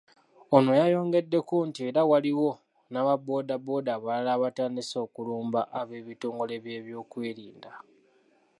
Ono 0.55 0.71
yayongeddeko 0.81 1.55
nti 1.67 1.81
era 1.89 2.01
waliwo 2.11 2.49
n'aba 2.91 3.13
bbooda 3.19 3.55
bbooda 3.59 3.91
abalala 3.93 4.29
abatandise 4.37 4.95
okulumba 5.05 5.61
eb'ebitongole 5.81 6.55
by'ebyokwerinda. 6.63 7.71